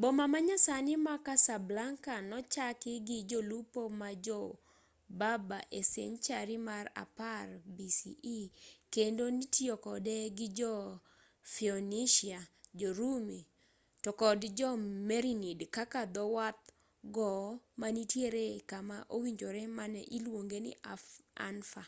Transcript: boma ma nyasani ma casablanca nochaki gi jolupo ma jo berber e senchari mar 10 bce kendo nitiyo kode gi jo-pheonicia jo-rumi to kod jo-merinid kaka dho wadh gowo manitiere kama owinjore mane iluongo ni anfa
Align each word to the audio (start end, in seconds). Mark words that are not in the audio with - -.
boma 0.00 0.24
ma 0.32 0.38
nyasani 0.48 0.94
ma 1.06 1.14
casablanca 1.26 2.14
nochaki 2.30 2.92
gi 3.06 3.18
jolupo 3.30 3.82
ma 4.00 4.08
jo 4.24 4.40
berber 5.18 5.64
e 5.78 5.80
senchari 5.92 6.56
mar 6.68 6.86
10 7.18 7.48
bce 7.76 8.10
kendo 8.94 9.24
nitiyo 9.38 9.74
kode 9.86 10.16
gi 10.38 10.46
jo-pheonicia 10.58 12.40
jo-rumi 12.78 13.40
to 14.02 14.10
kod 14.20 14.40
jo-merinid 14.58 15.60
kaka 15.76 16.02
dho 16.14 16.24
wadh 16.36 16.60
gowo 17.14 17.44
manitiere 17.80 18.44
kama 18.70 18.96
owinjore 19.14 19.62
mane 19.76 20.00
iluongo 20.16 20.58
ni 20.64 20.72
anfa 21.48 21.84